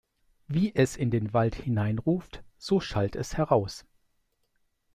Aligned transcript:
Wie 0.47 0.73
es 0.73 0.97
in 0.97 1.11
den 1.11 1.31
Wald 1.31 1.53
hineinruft, 1.53 2.43
so 2.57 2.79
schallt 2.79 3.15
es 3.15 3.37
heraus. 3.37 3.85